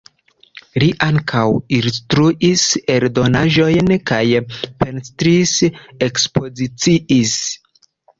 [0.83, 1.41] Li ankaŭ
[1.79, 2.63] ilustris
[2.93, 4.21] eldonaĵojn kaj
[4.79, 7.37] pentris-ekspoziciis.